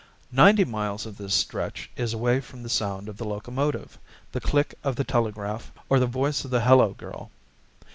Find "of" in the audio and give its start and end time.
1.05-1.17, 3.07-3.17, 4.83-4.95, 6.43-6.49